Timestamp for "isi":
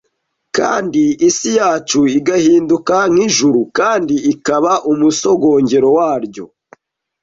1.29-1.49